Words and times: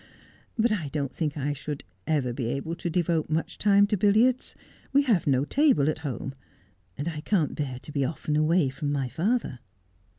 But 0.57 0.71
I 0.71 0.87
don't 0.87 1.13
think 1.13 1.37
I 1.37 1.53
should 1.53 1.83
ever 2.07 2.33
be 2.33 2.47
able 2.47 2.73
to 2.73 2.89
devote 2.89 3.29
much 3.29 3.59
time 3.59 3.85
to 3.85 3.95
billiards. 3.95 4.55
We 4.91 5.03
have 5.03 5.27
no 5.27 5.45
table 5.45 5.91
at 5.91 5.99
home; 5.99 6.33
and 6.97 7.07
I 7.07 7.21
can't 7.21 7.53
bear 7.53 7.77
to 7.83 7.91
be 7.91 8.03
often 8.03 8.35
away 8.35 8.69
from 8.69 8.91
my 8.91 9.09
father.' 9.09 9.59